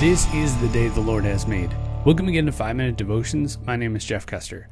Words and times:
This 0.00 0.32
is 0.32 0.56
the 0.56 0.68
day 0.68 0.88
the 0.88 0.98
Lord 1.02 1.26
has 1.26 1.46
made. 1.46 1.70
Welcome 2.06 2.26
again 2.26 2.46
to 2.46 2.52
5 2.52 2.74
Minute 2.74 2.96
Devotions. 2.96 3.58
My 3.66 3.76
name 3.76 3.94
is 3.94 4.02
Jeff 4.02 4.24
Custer. 4.24 4.66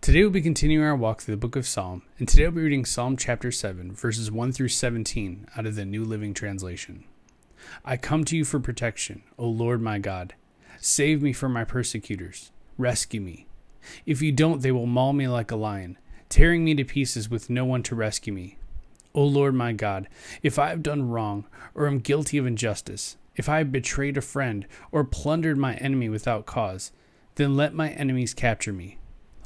Today 0.00 0.20
we'll 0.20 0.30
be 0.30 0.40
continuing 0.40 0.86
our 0.86 0.94
walk 0.94 1.20
through 1.20 1.34
the 1.34 1.40
book 1.40 1.56
of 1.56 1.66
Psalm, 1.66 2.02
and 2.20 2.28
today 2.28 2.44
I'll 2.44 2.52
be 2.52 2.60
reading 2.62 2.84
Psalm 2.84 3.16
chapter 3.16 3.50
7, 3.50 3.90
verses 3.90 4.30
1 4.30 4.52
through 4.52 4.68
17 4.68 5.48
out 5.56 5.66
of 5.66 5.74
the 5.74 5.84
New 5.84 6.04
Living 6.04 6.32
Translation. 6.32 7.02
I 7.84 7.96
come 7.96 8.24
to 8.26 8.36
you 8.36 8.44
for 8.44 8.60
protection, 8.60 9.24
O 9.36 9.48
Lord 9.48 9.82
my 9.82 9.98
God. 9.98 10.34
Save 10.80 11.20
me 11.20 11.32
from 11.32 11.52
my 11.52 11.64
persecutors. 11.64 12.52
Rescue 12.78 13.20
me. 13.20 13.48
If 14.06 14.22
you 14.22 14.30
don't, 14.30 14.62
they 14.62 14.70
will 14.70 14.86
maul 14.86 15.14
me 15.14 15.26
like 15.26 15.50
a 15.50 15.56
lion, 15.56 15.98
tearing 16.28 16.64
me 16.64 16.76
to 16.76 16.84
pieces 16.84 17.28
with 17.28 17.50
no 17.50 17.64
one 17.64 17.82
to 17.82 17.96
rescue 17.96 18.32
me. 18.32 18.56
O 19.16 19.24
Lord 19.24 19.56
my 19.56 19.72
God, 19.72 20.06
if 20.44 20.60
I 20.60 20.68
have 20.68 20.84
done 20.84 21.10
wrong 21.10 21.46
or 21.74 21.88
am 21.88 21.98
guilty 21.98 22.38
of 22.38 22.46
injustice, 22.46 23.16
if 23.36 23.48
I 23.48 23.58
have 23.58 23.72
betrayed 23.72 24.16
a 24.16 24.22
friend 24.22 24.66
or 24.92 25.04
plundered 25.04 25.58
my 25.58 25.74
enemy 25.76 26.08
without 26.08 26.46
cause, 26.46 26.92
then 27.36 27.56
let 27.56 27.74
my 27.74 27.90
enemies 27.90 28.34
capture 28.34 28.72
me. 28.72 28.98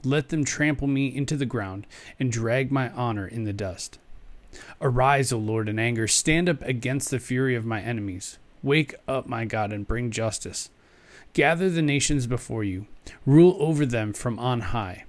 Let 0.04 0.28
them 0.28 0.44
trample 0.44 0.88
me 0.88 1.14
into 1.14 1.36
the 1.36 1.46
ground 1.46 1.86
and 2.18 2.30
drag 2.30 2.70
my 2.70 2.90
honor 2.90 3.26
in 3.26 3.44
the 3.44 3.52
dust. 3.52 3.98
Arise, 4.80 5.32
O 5.32 5.38
Lord, 5.38 5.68
in 5.68 5.78
anger. 5.78 6.06
Stand 6.06 6.48
up 6.48 6.62
against 6.62 7.10
the 7.10 7.18
fury 7.18 7.54
of 7.54 7.64
my 7.64 7.80
enemies. 7.80 8.38
Wake 8.62 8.94
up, 9.08 9.26
my 9.26 9.44
God, 9.44 9.72
and 9.72 9.86
bring 9.86 10.10
justice. 10.10 10.70
Gather 11.32 11.68
the 11.68 11.82
nations 11.82 12.26
before 12.26 12.64
you. 12.64 12.86
Rule 13.26 13.56
over 13.58 13.84
them 13.84 14.12
from 14.12 14.38
on 14.38 14.60
high. 14.60 15.04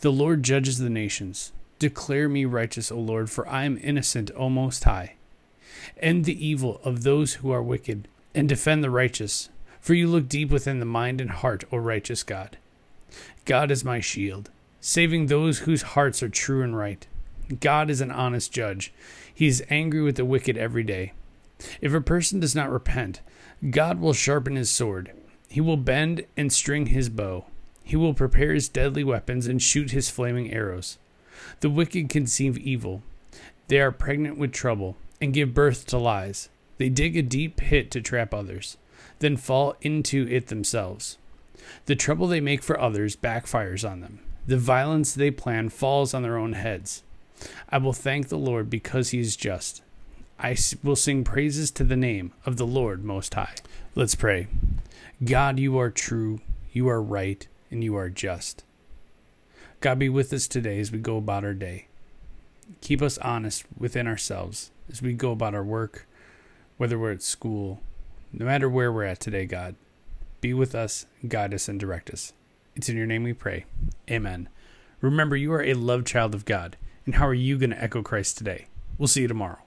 The 0.00 0.12
Lord 0.12 0.42
judges 0.42 0.78
the 0.78 0.90
nations. 0.90 1.52
Declare 1.78 2.28
me 2.28 2.44
righteous, 2.44 2.90
O 2.90 2.98
Lord, 2.98 3.30
for 3.30 3.46
I 3.48 3.64
am 3.64 3.78
innocent, 3.82 4.30
O 4.36 4.48
Most 4.48 4.84
High. 4.84 5.15
End 6.00 6.24
the 6.24 6.46
evil 6.46 6.80
of 6.84 7.02
those 7.02 7.34
who 7.34 7.50
are 7.50 7.62
wicked, 7.62 8.08
and 8.34 8.48
defend 8.48 8.82
the 8.84 8.90
righteous. 8.90 9.48
For 9.80 9.94
you 9.94 10.08
look 10.08 10.28
deep 10.28 10.50
within 10.50 10.80
the 10.80 10.84
mind 10.84 11.20
and 11.20 11.30
heart, 11.30 11.64
O 11.70 11.76
righteous 11.76 12.22
God. 12.22 12.56
God 13.44 13.70
is 13.70 13.84
my 13.84 14.00
shield, 14.00 14.50
saving 14.80 15.26
those 15.26 15.60
whose 15.60 15.82
hearts 15.82 16.22
are 16.22 16.28
true 16.28 16.62
and 16.62 16.76
right. 16.76 17.06
God 17.60 17.90
is 17.90 18.00
an 18.00 18.10
honest 18.10 18.52
judge. 18.52 18.92
He 19.32 19.46
is 19.46 19.64
angry 19.70 20.02
with 20.02 20.16
the 20.16 20.24
wicked 20.24 20.56
every 20.58 20.82
day. 20.82 21.12
If 21.80 21.94
a 21.94 22.00
person 22.00 22.40
does 22.40 22.54
not 22.54 22.70
repent, 22.70 23.20
God 23.70 24.00
will 24.00 24.12
sharpen 24.12 24.56
his 24.56 24.70
sword. 24.70 25.12
He 25.48 25.60
will 25.60 25.76
bend 25.76 26.24
and 26.36 26.52
string 26.52 26.86
his 26.86 27.08
bow. 27.08 27.46
He 27.84 27.96
will 27.96 28.14
prepare 28.14 28.52
his 28.52 28.68
deadly 28.68 29.04
weapons 29.04 29.46
and 29.46 29.62
shoot 29.62 29.92
his 29.92 30.10
flaming 30.10 30.52
arrows. 30.52 30.98
The 31.60 31.70
wicked 31.70 32.08
conceive 32.08 32.58
evil. 32.58 33.02
They 33.68 33.80
are 33.80 33.92
pregnant 33.92 34.38
with 34.38 34.52
trouble 34.52 34.96
and 35.20 35.32
give 35.32 35.54
birth 35.54 35.86
to 35.86 35.98
lies. 35.98 36.48
They 36.78 36.88
dig 36.88 37.16
a 37.16 37.22
deep 37.22 37.56
pit 37.56 37.90
to 37.92 38.00
trap 38.00 38.34
others, 38.34 38.76
then 39.18 39.36
fall 39.36 39.76
into 39.80 40.26
it 40.28 40.48
themselves. 40.48 41.18
The 41.86 41.96
trouble 41.96 42.26
they 42.26 42.40
make 42.40 42.62
for 42.62 42.80
others 42.80 43.16
backfires 43.16 43.88
on 43.88 44.00
them. 44.00 44.20
The 44.46 44.58
violence 44.58 45.12
they 45.12 45.30
plan 45.30 45.70
falls 45.70 46.14
on 46.14 46.22
their 46.22 46.36
own 46.36 46.52
heads. 46.52 47.02
I 47.68 47.78
will 47.78 47.92
thank 47.92 48.28
the 48.28 48.38
Lord 48.38 48.70
because 48.70 49.10
he 49.10 49.18
is 49.18 49.36
just. 49.36 49.82
I 50.38 50.56
will 50.82 50.96
sing 50.96 51.24
praises 51.24 51.70
to 51.72 51.84
the 51.84 51.96
name 51.96 52.32
of 52.44 52.56
the 52.56 52.66
Lord 52.66 53.04
Most 53.04 53.34
High. 53.34 53.54
Let's 53.94 54.14
pray. 54.14 54.48
God, 55.24 55.58
you 55.58 55.78
are 55.78 55.90
true, 55.90 56.40
you 56.72 56.88
are 56.88 57.02
right, 57.02 57.46
and 57.70 57.82
you 57.82 57.96
are 57.96 58.10
just. 58.10 58.64
God, 59.80 59.98
be 59.98 60.08
with 60.08 60.32
us 60.32 60.46
today 60.46 60.78
as 60.78 60.92
we 60.92 60.98
go 60.98 61.16
about 61.16 61.44
our 61.44 61.54
day. 61.54 61.86
Keep 62.80 63.02
us 63.02 63.18
honest 63.18 63.64
within 63.78 64.06
ourselves 64.06 64.70
as 64.90 65.02
we 65.02 65.12
go 65.12 65.32
about 65.32 65.54
our 65.54 65.64
work, 65.64 66.06
whether 66.76 66.98
we're 66.98 67.12
at 67.12 67.22
school, 67.22 67.80
no 68.32 68.44
matter 68.44 68.68
where 68.68 68.92
we're 68.92 69.04
at 69.04 69.20
today, 69.20 69.46
God. 69.46 69.74
Be 70.40 70.52
with 70.52 70.74
us, 70.74 71.06
guide 71.26 71.54
us, 71.54 71.68
and 71.68 71.80
direct 71.80 72.10
us. 72.10 72.32
It's 72.74 72.88
in 72.88 72.96
your 72.96 73.06
name 73.06 73.22
we 73.22 73.32
pray. 73.32 73.64
Amen. 74.10 74.48
Remember, 75.00 75.36
you 75.36 75.52
are 75.52 75.62
a 75.62 75.74
loved 75.74 76.06
child 76.06 76.34
of 76.34 76.44
God. 76.44 76.76
And 77.04 77.14
how 77.14 77.26
are 77.26 77.34
you 77.34 77.56
going 77.56 77.70
to 77.70 77.82
echo 77.82 78.02
Christ 78.02 78.36
today? 78.36 78.66
We'll 78.98 79.08
see 79.08 79.22
you 79.22 79.28
tomorrow. 79.28 79.65